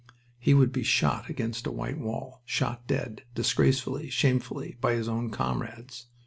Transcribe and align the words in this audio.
He 0.39 0.55
would 0.55 0.71
be 0.71 0.81
shot 0.81 1.29
against 1.29 1.67
a 1.67 1.71
white 1.71 1.99
wall. 1.99 2.41
Shot 2.43 2.87
dead, 2.87 3.21
disgracefully, 3.35 4.09
shamefully, 4.09 4.75
by 4.81 4.93
his 4.95 5.07
own 5.07 5.29
comrades! 5.29 6.07